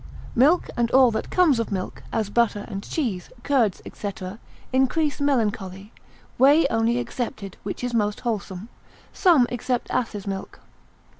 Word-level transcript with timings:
_]Milk, 0.35 0.67
and 0.75 0.89
all 0.89 1.11
that 1.11 1.29
comes 1.29 1.59
of 1.59 1.71
milk, 1.71 2.01
as 2.11 2.31
butter 2.31 2.65
and 2.67 2.81
cheese, 2.81 3.29
curds, 3.43 3.83
&c., 3.93 4.11
increase 4.73 5.21
melancholy 5.21 5.93
(whey 6.39 6.65
only 6.71 6.97
excepted, 6.97 7.55
which 7.61 7.83
is 7.83 7.93
most 7.93 8.21
wholesome): 8.21 8.67
some 9.13 9.45
except 9.51 9.91
asses' 9.91 10.25
milk. 10.25 10.59